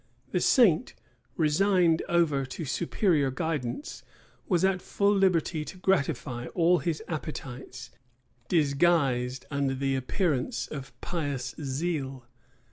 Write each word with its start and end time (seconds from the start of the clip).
[*] 0.17 0.31
The 0.31 0.39
saint, 0.39 0.95
resigned 1.37 2.01
over 2.09 2.43
to 2.43 2.65
superior 2.65 3.29
guidance, 3.29 4.01
was 4.49 4.65
at 4.65 4.81
full 4.81 5.13
liberty 5.13 5.63
to 5.65 5.77
gratify 5.77 6.47
all 6.55 6.79
his 6.79 7.03
appetites, 7.07 7.91
disguised 8.47 9.45
under 9.51 9.75
the 9.75 9.95
appearance 9.95 10.65
of 10.65 10.99
pious 11.01 11.53
zeal. 11.61 12.25